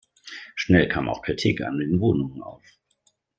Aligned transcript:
Schnell 0.55 0.87
kam 0.87 1.09
auch 1.09 1.21
Kritik 1.21 1.61
an 1.61 1.77
den 1.77 1.99
Wohnungen 1.99 2.41
auf. 2.41 2.63